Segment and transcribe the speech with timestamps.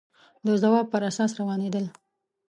[0.45, 1.85] د ځواب پر اساس روانېدل